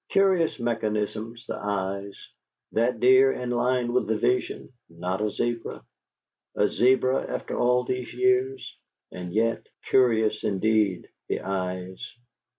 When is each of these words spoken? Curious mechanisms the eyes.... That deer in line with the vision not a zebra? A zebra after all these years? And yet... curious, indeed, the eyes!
Curious 0.09 0.59
mechanisms 0.59 1.45
the 1.45 1.57
eyes.... 1.57 2.17
That 2.71 2.99
deer 2.99 3.31
in 3.33 3.51
line 3.51 3.93
with 3.93 4.07
the 4.07 4.17
vision 4.17 4.73
not 4.89 5.21
a 5.21 5.29
zebra? 5.29 5.83
A 6.55 6.67
zebra 6.67 7.27
after 7.31 7.55
all 7.55 7.83
these 7.83 8.11
years? 8.11 8.79
And 9.11 9.31
yet... 9.31 9.67
curious, 9.91 10.43
indeed, 10.43 11.07
the 11.29 11.41
eyes! 11.41 12.01